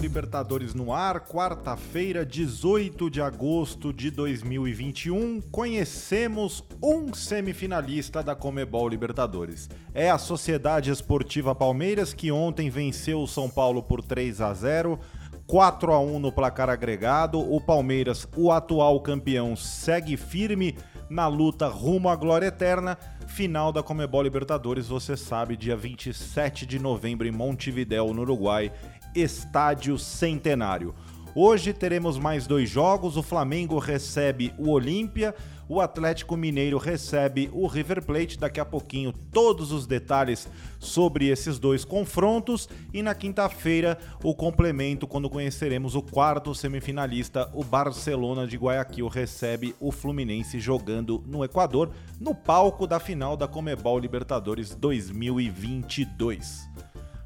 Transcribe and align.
Libertadores 0.00 0.74
no 0.74 0.92
ar, 0.92 1.20
quarta-feira, 1.20 2.26
18 2.26 3.08
de 3.08 3.22
agosto 3.22 3.92
de 3.92 4.10
2021. 4.10 5.40
Conhecemos 5.50 6.64
um 6.82 7.14
semifinalista 7.14 8.22
da 8.22 8.34
Comebol 8.34 8.88
Libertadores. 8.88 9.68
É 9.94 10.10
a 10.10 10.18
Sociedade 10.18 10.90
Esportiva 10.90 11.54
Palmeiras 11.54 12.12
que 12.12 12.30
ontem 12.30 12.68
venceu 12.68 13.22
o 13.22 13.28
São 13.28 13.48
Paulo 13.48 13.82
por 13.82 14.02
3 14.02 14.40
a 14.40 14.52
0. 14.52 14.98
4 15.46 15.92
a 15.92 16.00
1 16.00 16.18
no 16.18 16.32
placar 16.32 16.70
agregado. 16.70 17.38
O 17.38 17.60
Palmeiras, 17.60 18.26
o 18.36 18.50
atual 18.50 19.00
campeão, 19.00 19.54
segue 19.54 20.16
firme 20.16 20.76
na 21.08 21.28
luta 21.28 21.68
rumo 21.68 22.08
à 22.08 22.16
glória 22.16 22.46
eterna. 22.46 22.98
Final 23.26 23.72
da 23.72 23.82
Comebol 23.82 24.22
Libertadores, 24.22 24.88
você 24.88 25.16
sabe, 25.16 25.56
dia 25.56 25.76
27 25.76 26.66
de 26.66 26.78
novembro 26.78 27.26
em 27.26 27.30
Montevidéu, 27.30 28.12
no 28.12 28.22
Uruguai, 28.22 28.70
Estádio 29.14 29.98
Centenário. 29.98 30.94
Hoje 31.36 31.72
teremos 31.72 32.16
mais 32.16 32.46
dois 32.46 32.70
jogos. 32.70 33.16
O 33.16 33.22
Flamengo 33.22 33.80
recebe 33.80 34.54
o 34.56 34.70
Olímpia, 34.70 35.34
o 35.68 35.80
Atlético 35.80 36.36
Mineiro 36.36 36.78
recebe 36.78 37.50
o 37.52 37.66
River 37.66 38.04
Plate. 38.04 38.38
Daqui 38.38 38.60
a 38.60 38.64
pouquinho, 38.64 39.12
todos 39.12 39.72
os 39.72 39.84
detalhes 39.84 40.48
sobre 40.78 41.26
esses 41.26 41.58
dois 41.58 41.84
confrontos. 41.84 42.68
E 42.92 43.02
na 43.02 43.16
quinta-feira, 43.16 43.98
o 44.22 44.32
complemento, 44.32 45.08
quando 45.08 45.28
conheceremos 45.28 45.96
o 45.96 46.02
quarto 46.02 46.54
semifinalista, 46.54 47.50
o 47.52 47.64
Barcelona 47.64 48.46
de 48.46 48.56
Guayaquil 48.56 49.08
recebe 49.08 49.74
o 49.80 49.90
Fluminense 49.90 50.60
jogando 50.60 51.24
no 51.26 51.44
Equador, 51.44 51.90
no 52.20 52.32
palco 52.32 52.86
da 52.86 53.00
final 53.00 53.36
da 53.36 53.48
Comebol 53.48 53.98
Libertadores 53.98 54.72
2022. 54.76 56.68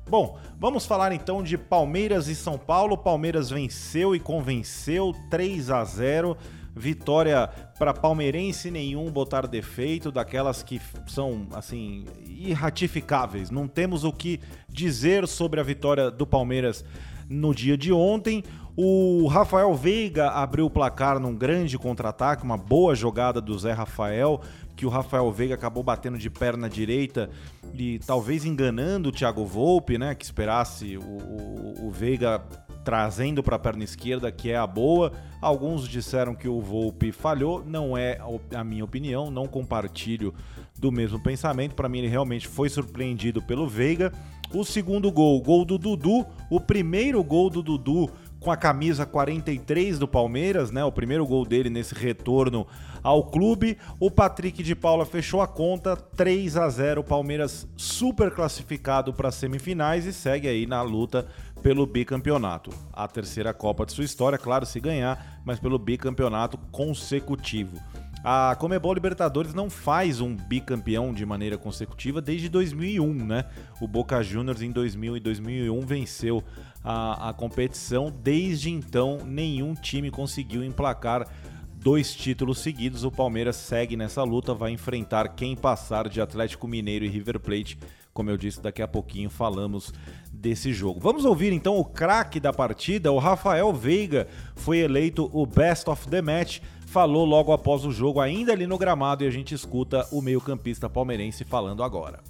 Bom, 0.08 0.38
vamos 0.58 0.86
falar 0.86 1.12
então 1.12 1.42
de 1.42 1.58
Palmeiras 1.58 2.28
e 2.28 2.34
São 2.34 2.56
Paulo. 2.56 2.96
Palmeiras 2.96 3.50
venceu 3.50 4.14
e 4.16 4.18
convenceu 4.18 5.14
3 5.28 5.70
a 5.70 5.84
0. 5.84 6.34
Vitória 6.74 7.46
para 7.78 7.92
palmeirense 7.92 8.70
nenhum 8.70 9.10
botar 9.10 9.46
defeito, 9.46 10.10
daquelas 10.10 10.62
que 10.62 10.80
são 11.06 11.46
assim 11.52 12.06
irratificáveis. 12.24 13.50
Não 13.50 13.68
temos 13.68 14.02
o 14.02 14.10
que 14.10 14.40
dizer 14.66 15.28
sobre 15.28 15.60
a 15.60 15.62
vitória 15.62 16.10
do 16.10 16.26
Palmeiras 16.26 16.84
no 17.28 17.54
dia 17.54 17.76
de 17.76 17.92
ontem. 17.92 18.42
O 18.74 19.26
Rafael 19.26 19.74
Veiga 19.74 20.30
abriu 20.30 20.66
o 20.66 20.70
placar 20.70 21.18
num 21.18 21.34
grande 21.34 21.76
contra-ataque, 21.76 22.44
uma 22.44 22.56
boa 22.56 22.94
jogada 22.94 23.40
do 23.40 23.58
Zé 23.58 23.72
Rafael, 23.72 24.40
que 24.78 24.86
o 24.86 24.88
Rafael 24.88 25.30
Veiga 25.32 25.56
acabou 25.56 25.82
batendo 25.82 26.16
de 26.16 26.30
perna 26.30 26.70
direita 26.70 27.28
e 27.74 27.98
talvez 28.06 28.44
enganando 28.44 29.08
o 29.08 29.12
Thiago 29.12 29.44
Volpe, 29.44 29.98
né? 29.98 30.14
Que 30.14 30.24
esperasse 30.24 30.96
o, 30.96 31.02
o, 31.02 31.88
o 31.88 31.90
Veiga 31.90 32.40
trazendo 32.84 33.42
para 33.42 33.56
a 33.56 33.58
perna 33.58 33.82
esquerda, 33.82 34.30
que 34.30 34.52
é 34.52 34.56
a 34.56 34.68
boa. 34.68 35.12
Alguns 35.42 35.88
disseram 35.88 36.32
que 36.32 36.46
o 36.46 36.60
Volpe 36.60 37.10
falhou, 37.10 37.64
não 37.66 37.98
é 37.98 38.20
a 38.54 38.62
minha 38.62 38.84
opinião, 38.84 39.32
não 39.32 39.48
compartilho 39.48 40.32
do 40.78 40.92
mesmo 40.92 41.20
pensamento. 41.20 41.74
Para 41.74 41.88
mim, 41.88 41.98
ele 41.98 42.08
realmente 42.08 42.46
foi 42.46 42.68
surpreendido 42.68 43.42
pelo 43.42 43.66
Veiga. 43.66 44.12
O 44.54 44.64
segundo 44.64 45.10
gol, 45.10 45.42
gol 45.42 45.64
do 45.64 45.76
Dudu, 45.76 46.24
o 46.48 46.60
primeiro 46.60 47.22
gol 47.24 47.50
do 47.50 47.64
Dudu 47.64 48.08
com 48.48 48.52
a 48.52 48.56
camisa 48.56 49.04
43 49.04 49.98
do 49.98 50.08
Palmeiras, 50.08 50.70
né? 50.70 50.82
O 50.82 50.90
primeiro 50.90 51.26
gol 51.26 51.44
dele 51.44 51.68
nesse 51.68 51.94
retorno 51.94 52.66
ao 53.02 53.24
clube. 53.24 53.76
O 54.00 54.10
Patrick 54.10 54.62
de 54.62 54.74
Paula 54.74 55.04
fechou 55.04 55.42
a 55.42 55.46
conta 55.46 55.94
3 55.94 56.56
a 56.56 56.66
0, 56.70 57.04
Palmeiras 57.04 57.68
super 57.76 58.30
classificado 58.30 59.12
para 59.12 59.28
as 59.28 59.34
semifinais 59.34 60.06
e 60.06 60.14
segue 60.14 60.48
aí 60.48 60.66
na 60.66 60.80
luta 60.80 61.26
pelo 61.62 61.86
bicampeonato. 61.86 62.70
A 62.90 63.06
terceira 63.06 63.52
Copa 63.52 63.84
de 63.84 63.92
sua 63.92 64.04
história, 64.04 64.38
claro, 64.38 64.64
se 64.64 64.80
ganhar, 64.80 65.42
mas 65.44 65.60
pelo 65.60 65.78
bicampeonato 65.78 66.56
consecutivo. 66.72 67.76
A 68.24 68.56
Comebol 68.58 68.94
Libertadores 68.94 69.54
não 69.54 69.70
faz 69.70 70.20
um 70.20 70.34
bicampeão 70.34 71.12
de 71.12 71.24
maneira 71.24 71.56
consecutiva 71.56 72.20
desde 72.20 72.48
2001, 72.48 73.12
né? 73.12 73.44
O 73.80 73.86
Boca 73.86 74.22
Juniors 74.22 74.60
em 74.60 74.72
2000 74.72 75.18
e 75.18 75.20
2001 75.20 75.80
venceu 75.82 76.42
a, 76.82 77.30
a 77.30 77.32
competição. 77.32 78.12
Desde 78.22 78.70
então, 78.70 79.18
nenhum 79.24 79.74
time 79.74 80.10
conseguiu 80.10 80.64
emplacar 80.64 81.26
dois 81.74 82.14
títulos 82.14 82.58
seguidos. 82.58 83.04
O 83.04 83.10
Palmeiras 83.10 83.56
segue 83.56 83.96
nessa 83.96 84.22
luta, 84.22 84.54
vai 84.54 84.70
enfrentar 84.70 85.28
quem 85.28 85.56
passar 85.56 86.08
de 86.08 86.20
Atlético 86.20 86.68
Mineiro 86.68 87.04
e 87.04 87.08
River 87.08 87.40
Plate. 87.40 87.78
Como 88.12 88.30
eu 88.30 88.36
disse, 88.36 88.60
daqui 88.60 88.82
a 88.82 88.88
pouquinho 88.88 89.30
falamos 89.30 89.92
desse 90.32 90.72
jogo. 90.72 90.98
Vamos 90.98 91.24
ouvir 91.24 91.52
então 91.52 91.76
o 91.76 91.84
craque 91.84 92.40
da 92.40 92.52
partida, 92.52 93.12
o 93.12 93.18
Rafael 93.18 93.72
Veiga, 93.72 94.26
foi 94.56 94.78
eleito 94.78 95.30
o 95.32 95.46
Best 95.46 95.88
of 95.88 96.08
the 96.08 96.20
Match 96.20 96.60
falou 96.88 97.24
logo 97.26 97.52
após 97.52 97.84
o 97.84 97.92
jogo, 97.92 98.18
ainda 98.18 98.52
ali 98.52 98.66
no 98.66 98.78
gramado, 98.78 99.22
e 99.22 99.26
a 99.26 99.30
gente 99.30 99.54
escuta 99.54 100.06
o 100.10 100.22
meio-campista 100.22 100.88
palmeirense 100.88 101.44
falando 101.44 101.82
agora. 101.82 102.20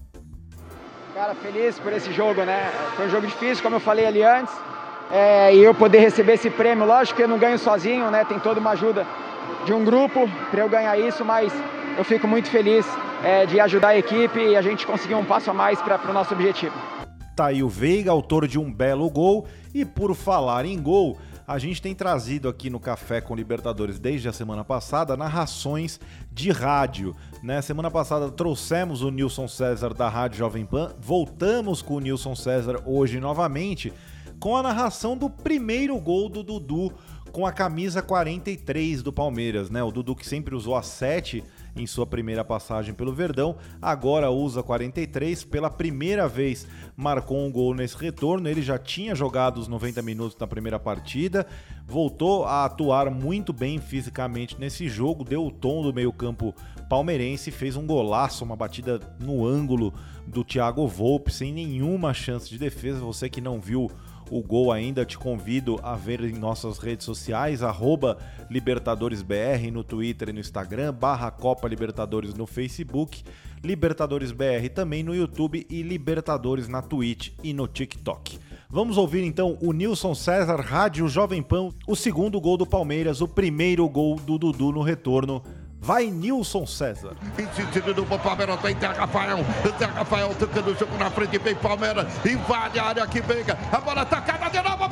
Cara, 1.19 1.35
feliz 1.35 1.77
por 1.81 1.93
esse 1.93 2.13
jogo, 2.13 2.45
né? 2.45 2.71
Foi 2.95 3.07
um 3.07 3.11
jogo 3.11 3.27
difícil, 3.27 3.61
como 3.61 3.75
eu 3.75 3.81
falei 3.81 4.07
ali 4.07 4.23
antes. 4.23 4.55
É, 5.11 5.53
e 5.53 5.59
eu 5.59 5.75
poder 5.75 5.99
receber 5.99 6.35
esse 6.35 6.49
prêmio, 6.49 6.87
lógico 6.87 7.17
que 7.17 7.25
eu 7.25 7.27
não 7.27 7.41
ganho 7.41 7.59
sozinho, 7.59 8.09
né? 8.09 8.25
Tem 8.25 8.39
toda 8.39 8.61
uma 8.61 8.71
ajuda 8.71 9.05
de 9.67 9.73
um 9.73 9.85
grupo 9.85 10.31
para 10.49 10.61
eu 10.61 10.69
ganhar 10.69 10.97
isso, 10.97 11.25
mas 11.25 11.53
eu 11.97 12.05
fico 12.05 12.29
muito 12.29 12.49
feliz 12.49 12.87
é, 13.25 13.47
de 13.47 13.59
ajudar 13.59 13.89
a 13.89 13.99
equipe 13.99 14.39
e 14.39 14.55
a 14.55 14.63
gente 14.63 14.87
conseguir 14.87 15.17
um 15.17 15.25
passo 15.25 15.51
a 15.51 15.53
mais 15.53 15.83
para 15.83 15.99
o 16.09 16.13
nosso 16.13 16.33
objetivo. 16.33 16.73
Tá 17.35 17.47
aí 17.47 17.65
o 17.65 17.69
Veiga, 17.69 18.13
autor 18.13 18.47
de 18.47 18.57
um 18.57 18.73
belo 18.73 19.11
gol. 19.11 19.45
E 19.75 19.85
por 19.85 20.15
falar 20.15 20.65
em 20.67 20.81
gol, 20.81 21.19
a 21.49 21.59
gente 21.59 21.81
tem 21.81 21.95
trazido 21.95 22.47
aqui 22.47 22.69
no 22.69 22.79
Café 22.79 23.23
com 23.23 23.35
Libertadores 23.35 23.99
desde 23.99 24.29
a 24.29 24.33
semana 24.35 24.63
passada 24.63 25.17
narrações 25.17 25.99
de 26.31 26.51
rádio. 26.51 27.17
Né? 27.43 27.63
Semana 27.63 27.91
passada 27.91 28.31
trouxemos 28.31 29.01
o 29.01 29.11
Nilson 29.11 29.49
César 29.49 29.95
da 29.95 30.11
Rádio 30.11 30.37
Jovem 30.37 30.67
Pan, 30.67 30.95
voltamos 31.01 31.81
com 31.81 31.95
o 31.95 32.01
Nilson 32.01 32.35
César 32.35 32.83
hoje 32.85 33.19
novamente 33.19 33.95
com 34.39 34.57
a 34.57 34.63
narração 34.63 35.17
do 35.17 35.29
primeiro 35.29 35.99
gol 35.99 36.29
do 36.29 36.43
Dudu 36.43 36.93
com 37.33 37.47
a 37.47 37.53
camisa 37.53 38.03
43 38.03 39.03
do 39.03 39.13
Palmeiras, 39.13 39.71
né? 39.71 39.83
O 39.83 39.91
Dudu 39.91 40.17
que 40.17 40.27
sempre 40.27 40.55
usou 40.55 40.75
a 40.75 40.83
7 40.83 41.45
em 41.77 41.87
sua 41.87 42.07
primeira 42.07 42.45
passagem 42.45 42.93
pelo 42.93 43.13
Verdão, 43.13 43.57
agora 43.81 44.31
usa 44.31 44.63
43, 44.63 45.45
pela 45.45 45.71
primeira 45.71 46.27
vez 46.27 46.67
marcou 46.97 47.39
um 47.39 47.53
gol 47.53 47.75
nesse 47.75 47.97
retorno. 47.97 48.49
Ele 48.49 48.63
já 48.63 48.79
tinha 48.79 49.15
jogado 49.15 49.59
os 49.59 49.69
90 49.69 50.03
minutos 50.03 50.37
na 50.39 50.47
primeira 50.47 50.81
partida, 50.81 51.47
voltou 51.87 52.45
a 52.45 52.65
atuar 52.65 53.11
muito 53.11 53.53
bem 53.53 53.79
fisicamente 53.79 54.59
nesse 54.59 54.89
jogo, 54.89 55.23
deu 55.23 55.47
o 55.47 55.53
tom 55.53 55.83
do 55.83 55.95
meio-campo 55.95 56.53
palmeirense, 56.89 57.51
fez 57.51 57.77
um 57.77 57.87
golaço, 57.87 58.45
uma 58.45 58.57
batida 58.57 58.99
no 59.21 59.47
ângulo 59.47 59.95
do 60.27 60.43
Thiago 60.43 60.87
Volpe, 60.89 61.33
sem 61.33 61.53
nenhuma 61.53 62.13
chance 62.13 62.49
de 62.49 62.59
defesa. 62.59 63.01
Você 63.01 63.29
que 63.29 63.41
não 63.41 63.61
viu 63.61 63.91
o 64.31 64.43
gol 64.43 64.73
ainda, 64.73 65.05
te 65.05 65.19
convido 65.19 65.79
a 65.83 65.97
ver 65.97 66.23
em 66.23 66.33
nossas 66.33 66.79
redes 66.79 67.05
sociais, 67.05 67.61
LibertadoresBR 68.51 69.71
no 69.71 69.83
Twitter 69.85 70.29
e 70.29 70.33
no 70.33 70.41
Instagram, 70.41 70.93
barra 70.93 71.31
Copa 71.31 71.69
Libertadores 71.69 72.35
no 72.35 72.47
Facebook, 72.47 73.23
Libertadores 73.63 74.31
BR 74.31 74.69
também 74.75 75.03
no 75.03 75.15
YouTube 75.15 75.67
e 75.69 75.83
Libertadores 75.83 76.69
na 76.69 76.81
Twitch 76.81 77.33
e 77.43 77.53
no 77.53 77.67
TikTok. 77.67 78.39
Vamos 78.71 78.99
ouvir 78.99 79.25
então 79.25 79.57
o 79.63 79.73
Nilson 79.73 80.15
César, 80.15 80.61
Rádio 80.61 81.09
Jovem 81.09 81.43
Pan, 81.43 81.71
o 81.87 81.97
segundo 81.97 82.41
gol 82.41 82.57
do 82.57 82.67
Palmeiras, 82.67 83.21
o 83.21 83.27
primeiro 83.27 83.89
gol 83.89 84.17
do 84.17 84.39
Dudu 84.39 84.73
no 84.73 84.83
retorno 84.83 85.43
Vai 85.81 86.11
Nilson 86.11 86.67
César. 86.67 87.17
Insistindo 87.39 87.95
no 87.95 88.19
Palmeiras, 88.19 88.61
tem 88.61 88.79
Zé 88.79 88.89
Rafael. 88.89 89.39
Zé 89.79 89.87
Rafael 89.87 90.35
tocando 90.35 90.73
o 90.73 90.75
jogo 90.75 90.97
na 90.99 91.11
frente, 91.11 91.39
vem 91.39 91.55
Palmeiras, 91.55 92.07
invade 92.27 92.79
a 92.79 92.85
área 92.85 93.07
que 93.07 93.23
pega. 93.23 93.57
A 93.73 93.81
bola 93.81 94.05
tocada 94.05 94.51
de 94.51 94.61
novo 94.69 94.89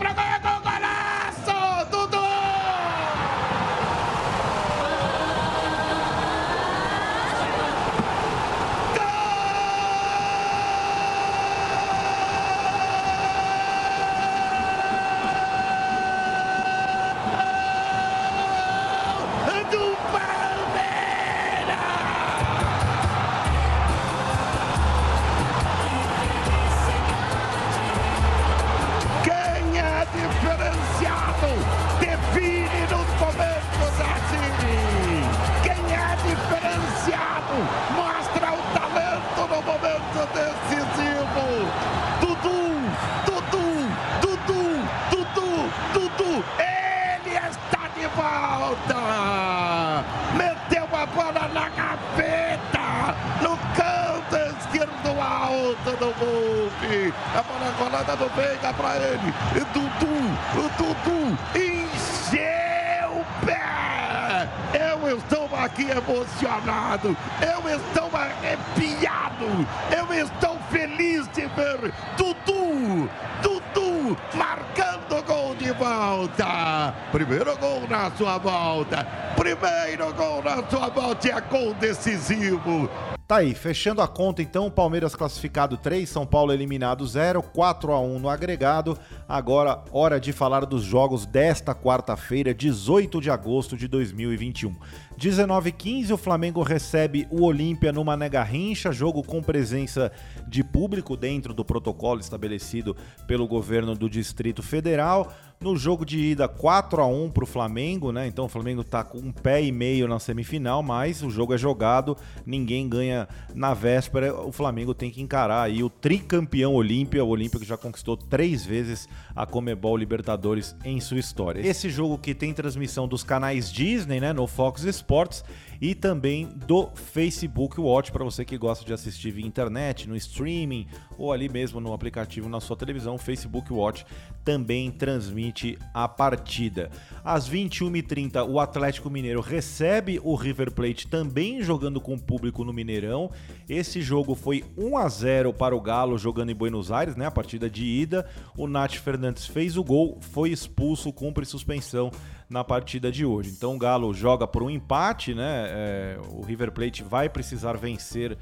do 55.99 56.13
Volpe. 56.13 57.13
A 57.35 57.43
bola 57.43 57.73
colada 57.79 58.17
do 58.17 58.29
Veiga 58.31 58.73
para 58.75 58.97
ele. 58.97 59.35
E 59.55 59.61
Dudu, 59.73 60.77
Dudu 60.77 61.39
encheu 61.55 63.21
o 63.21 63.47
pé. 63.47 64.49
Eu 64.75 65.17
estou 65.17 65.49
aqui 65.57 65.89
emocionado. 65.91 67.17
Eu 67.41 67.77
estou 67.77 68.11
arrepiado. 68.15 69.67
Eu 69.91 70.15
estou 70.15 70.59
feliz 70.71 71.29
de 71.29 71.47
ver 71.47 71.93
Dudu, 72.17 73.09
Dudu 73.43 74.17
marcando 74.35 75.23
gol 75.25 75.55
de 75.55 75.71
volta. 75.73 76.95
Primeiro 77.13 77.57
gol 77.59 77.87
na 77.89 78.11
sua 78.13 78.39
volta. 78.39 79.07
Primeiro 79.37 80.13
gol 80.15 80.43
na 80.43 80.63
sua 80.69 80.89
volta 80.89 81.29
é 81.29 81.41
gol 81.41 81.75
decisivo. 81.75 82.89
Tá 83.27 83.39
aí, 83.39 83.57
fechando 83.57 84.01
a 84.01 84.07
conta 84.07 84.41
então, 84.41 84.71
Palmeiras 84.71 85.17
classificado 85.17 85.77
3, 85.77 86.09
São 86.09 86.25
Paulo 86.25 86.53
eliminado 86.53 87.05
0, 87.05 87.43
4 87.43 87.93
a 87.93 88.01
1 88.01 88.21
no 88.21 88.29
agregado. 88.29 88.97
Agora, 89.29 89.83
hora 89.91 90.21
de 90.21 90.33
falar 90.33 90.65
dos 90.65 90.85
jogos 90.85 91.27
desta 91.27 91.75
quarta-feira, 91.75 92.55
18 92.55 93.21
de 93.21 93.29
agosto 93.29 93.77
de 93.77 93.89
2021. 93.89 94.77
19 95.19 95.73
15 95.73 96.13
o 96.13 96.17
Flamengo 96.17 96.63
recebe 96.63 97.27
o 97.29 97.43
Olímpia 97.43 97.91
no 97.91 98.05
Mané 98.05 98.29
Garrincha, 98.29 98.93
jogo 98.93 99.25
com 99.25 99.43
presença 99.43 100.13
de 100.47 100.63
público 100.63 101.17
dentro 101.17 101.53
do 101.53 101.65
protocolo 101.65 102.21
estabelecido 102.21 102.97
pelo 103.27 103.49
governo 103.49 103.97
do 103.97 104.09
Distrito 104.09 104.63
Federal. 104.63 105.33
No 105.59 105.75
jogo 105.75 106.05
de 106.05 106.19
ida, 106.19 106.47
4 106.47 107.01
a 107.01 107.07
1 107.07 107.31
para 107.31 107.45
o 107.45 107.47
Flamengo, 107.47 108.13
né? 108.13 108.27
Então 108.27 108.45
o 108.45 108.49
Flamengo 108.49 108.83
está 108.83 109.03
com 109.03 109.17
um 109.17 109.33
pé 109.33 109.63
e 109.63 109.73
meio 109.73 110.07
na 110.07 110.19
semifinal, 110.19 110.83
mas 110.83 111.23
o 111.23 111.31
jogo 111.31 111.55
é 111.55 111.59
jogado, 111.59 112.15
ninguém 112.45 112.87
ganha 112.87 113.16
na 113.55 113.73
véspera. 113.73 114.35
O 114.35 114.53
Flamengo 114.53 114.95
tem 114.95 115.11
que 115.11 115.23
encarar 115.23 115.63
aí 115.63 115.83
o 115.83 115.89
tricampeão 115.89 116.75
Olímpia, 116.75 117.25
o 117.25 117.29
Olímpia 117.29 117.61
que 117.61 117.67
já 117.67 117.77
conquistou 117.77 118.17
três 118.17 118.65
vezes 118.65 119.09
a 119.35 119.47
Comebol 119.47 119.97
Libertadores 119.97 120.75
em 120.85 121.01
sua 121.01 121.19
história. 121.19 121.67
Esse 121.67 121.89
jogo 121.89 122.19
que 122.19 122.35
tem 122.35 122.53
transmissão 122.53 123.07
dos 123.07 123.23
canais 123.23 123.71
Disney, 123.73 124.21
né? 124.21 124.33
No 124.33 124.47
Fox 124.47 124.83
Sports 124.85 125.45
e 125.81 125.95
também 125.95 126.49
do 126.67 126.89
Facebook 126.95 127.81
Watch 127.81 128.11
para 128.13 128.25
você 128.25 128.45
que 128.45 128.57
gosta 128.57 128.85
de 128.85 128.93
assistir 128.93 129.31
via 129.31 129.47
internet, 129.47 130.09
no 130.09 130.17
streaming 130.17 130.87
ou 131.19 131.33
ali 131.33 131.49
mesmo 131.49 131.81
no 131.81 131.93
aplicativo 131.93 132.49
na 132.49 132.61
sua 132.61 132.77
televisão. 132.77 133.15
O 133.15 133.19
Facebook 133.19 133.73
Watch 133.73 134.05
também 134.45 134.91
transmite 134.91 135.77
a 135.93 136.07
partida. 136.07 136.91
Às 137.25 137.51
21h30, 137.51 138.49
o 138.49 138.61
Atlético 138.61 139.11
Mineiro 139.11 139.41
recebe 139.41 140.21
o 140.23 140.35
River 140.37 140.71
Plate 140.71 141.09
também 141.09 141.63
jogando 141.63 142.01
com 142.01 142.15
o 142.15 142.21
público 142.21 142.65
no 142.65 142.73
Mineirão. 142.73 143.31
Esse 143.69 144.01
jogo 144.01 144.35
foi 144.35 144.65
1 144.79 144.97
a 144.97 145.09
0 145.09 145.53
para 145.53 145.75
o 145.75 145.81
Galo 145.81 146.17
jogando 146.17 146.51
em 146.51 146.55
Buenos 146.55 146.93
Aires, 146.93 147.17
né? 147.17 147.27
A 147.27 147.31
partida 147.31 147.69
de 147.69 147.85
ida. 147.85 148.29
O 148.57 148.69
Nath 148.69 148.95
Fernandes 148.95 149.47
fez 149.47 149.77
o 149.77 149.83
gol, 149.83 150.19
foi 150.21 150.51
expulso, 150.51 151.13
cumpre 151.13 151.45
suspensão 151.45 152.13
na 152.49 152.63
partida 152.63 153.11
de 153.11 153.25
hoje. 153.25 153.51
Então 153.51 153.75
o 153.75 153.79
Galo 153.79 154.13
joga 154.15 154.47
por 154.47 154.63
um 154.63 154.71
empate, 154.71 155.35
né? 155.35 155.67
É, 155.69 156.19
o 156.31 156.43
River 156.43 156.73
Plate 156.73 157.03
vai 157.03 157.29
precisar 157.29 157.75
vencer 157.75 158.37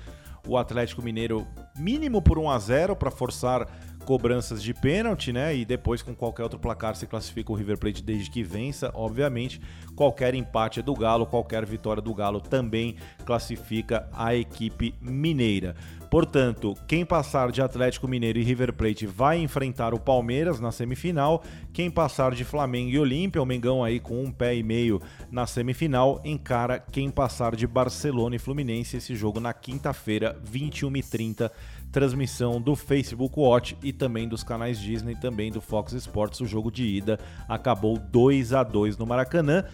o 0.46 0.58
Atlético 0.58 1.02
Mineiro 1.02 1.46
mínimo 1.76 2.20
por 2.20 2.38
1 2.38 2.50
a 2.50 2.58
0 2.58 2.96
para 2.96 3.10
forçar 3.10 3.66
cobranças 4.04 4.62
de 4.62 4.74
pênalti, 4.74 5.32
né? 5.32 5.56
E 5.56 5.64
depois 5.64 6.02
com 6.02 6.14
qualquer 6.14 6.42
outro 6.42 6.58
placar 6.58 6.94
se 6.94 7.06
classifica 7.06 7.50
o 7.50 7.54
River 7.54 7.78
Plate 7.78 8.02
desde 8.02 8.30
que 8.30 8.42
vença, 8.42 8.90
obviamente. 8.94 9.60
Qualquer 9.96 10.34
empate 10.34 10.80
é 10.80 10.82
do 10.82 10.94
Galo, 10.94 11.26
qualquer 11.26 11.64
vitória 11.64 12.02
do 12.02 12.14
Galo 12.14 12.40
também 12.40 12.96
classifica 13.24 14.08
a 14.12 14.34
equipe 14.34 14.94
mineira. 15.00 15.74
Portanto, 16.10 16.74
quem 16.86 17.04
passar 17.04 17.50
de 17.50 17.60
Atlético 17.60 18.06
Mineiro 18.06 18.38
e 18.38 18.42
River 18.42 18.72
Plate 18.72 19.06
vai 19.06 19.38
enfrentar 19.38 19.92
o 19.94 19.98
Palmeiras 19.98 20.60
na 20.60 20.70
semifinal. 20.70 21.42
Quem 21.72 21.90
passar 21.90 22.34
de 22.34 22.44
Flamengo 22.44 22.90
e 22.90 22.98
Olímpia, 22.98 23.42
o 23.42 23.46
Mengão 23.46 23.82
aí 23.82 23.98
com 23.98 24.22
um 24.22 24.30
pé 24.30 24.54
e 24.54 24.62
meio 24.62 25.00
na 25.30 25.46
semifinal, 25.46 26.20
encara 26.24 26.78
quem 26.78 27.10
passar 27.10 27.56
de 27.56 27.66
Barcelona 27.66 28.36
e 28.36 28.38
Fluminense. 28.38 28.96
Esse 28.96 29.16
jogo 29.16 29.40
na 29.40 29.52
quinta-feira, 29.52 30.40
21h30 30.50 31.50
transmissão 31.94 32.60
do 32.60 32.74
Facebook 32.74 33.38
Watch 33.38 33.78
e 33.80 33.92
também 33.92 34.28
dos 34.28 34.42
canais 34.42 34.80
Disney, 34.80 35.14
também 35.14 35.52
do 35.52 35.60
Fox 35.60 35.92
Sports. 35.92 36.40
O 36.40 36.46
jogo 36.46 36.68
de 36.68 36.84
ida 36.84 37.20
acabou 37.48 37.96
2 37.96 38.52
a 38.52 38.64
2 38.64 38.98
no 38.98 39.06
Maracanã. 39.06 39.64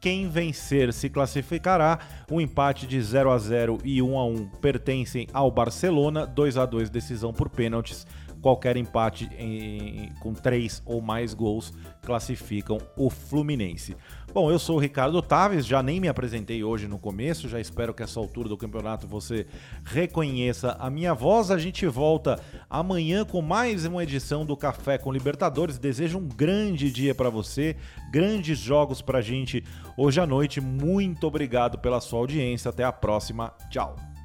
Quem 0.00 0.28
vencer 0.28 0.92
se 0.92 1.08
classificará. 1.08 1.98
Um 2.30 2.40
empate 2.40 2.86
de 2.86 3.00
0 3.00 3.30
a 3.30 3.38
0 3.38 3.78
e 3.84 4.00
1 4.00 4.18
a 4.18 4.24
1 4.26 4.48
pertencem 4.60 5.26
ao 5.32 5.50
Barcelona. 5.50 6.26
2 6.26 6.56
a 6.56 6.66
2 6.66 6.90
decisão 6.90 7.32
por 7.32 7.48
pênaltis. 7.48 8.06
Qualquer 8.40 8.76
empate 8.76 9.28
em, 9.38 10.12
com 10.20 10.32
três 10.32 10.82
ou 10.86 11.00
mais 11.00 11.34
gols 11.34 11.72
classificam 12.02 12.78
o 12.96 13.10
Fluminense. 13.10 13.96
Bom, 14.32 14.50
eu 14.50 14.58
sou 14.58 14.76
o 14.76 14.78
Ricardo 14.78 15.20
Taves, 15.22 15.66
já 15.66 15.82
nem 15.82 15.98
me 15.98 16.06
apresentei 16.06 16.62
hoje 16.62 16.86
no 16.86 16.98
começo, 16.98 17.48
já 17.48 17.58
espero 17.58 17.94
que 17.94 18.02
essa 18.02 18.20
altura 18.20 18.48
do 18.48 18.58
campeonato 18.58 19.06
você 19.06 19.46
reconheça 19.84 20.76
a 20.78 20.90
minha 20.90 21.14
voz. 21.14 21.50
A 21.50 21.58
gente 21.58 21.86
volta 21.86 22.38
amanhã 22.68 23.24
com 23.24 23.40
mais 23.40 23.86
uma 23.86 24.02
edição 24.02 24.44
do 24.44 24.56
Café 24.56 24.98
com 24.98 25.10
Libertadores. 25.10 25.78
Desejo 25.78 26.18
um 26.18 26.28
grande 26.28 26.92
dia 26.92 27.14
para 27.14 27.30
você, 27.30 27.76
grandes 28.12 28.58
jogos 28.58 29.00
para 29.00 29.22
gente 29.22 29.64
hoje 29.96 30.20
à 30.20 30.26
noite. 30.26 30.60
Muito 30.60 31.26
obrigado 31.26 31.78
pela 31.78 32.00
sua 32.00 32.20
audiência. 32.20 32.68
Até 32.68 32.84
a 32.84 32.92
próxima. 32.92 33.54
Tchau. 33.70 34.17